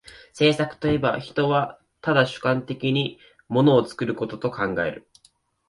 [0.33, 3.19] 製作といえば、人は唯主観的に
[3.49, 5.07] 物を作ることと考える。